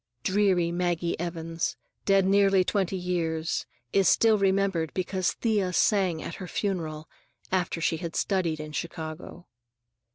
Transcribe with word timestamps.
Dreary 0.23 0.71
Maggie 0.71 1.19
Evans, 1.19 1.77
dead 2.05 2.25
nearly 2.25 2.63
twenty 2.63 2.97
years, 2.97 3.67
is 3.93 4.09
still 4.09 4.35
remembered 4.39 4.91
because 4.95 5.33
Thea 5.33 5.73
sang 5.73 6.23
at 6.23 6.33
her 6.41 6.47
funeral 6.47 7.07
"after 7.51 7.79
she 7.79 7.97
had 7.97 8.15
studied 8.15 8.59
in 8.59 8.71
Chicago." 8.71 9.45